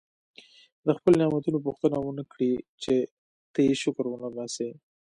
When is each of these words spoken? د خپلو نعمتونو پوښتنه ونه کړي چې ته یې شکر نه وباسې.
د 0.85 0.87
خپلو 0.97 1.15
نعمتونو 1.21 1.57
پوښتنه 1.65 1.97
ونه 1.99 2.23
کړي 2.31 2.51
چې 2.83 2.95
ته 3.53 3.59
یې 3.67 3.73
شکر 3.83 4.05
نه 4.23 4.27
وباسې. 4.29 4.69